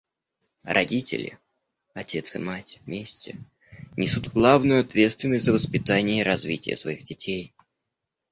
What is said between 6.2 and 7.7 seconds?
и развитие своих детей.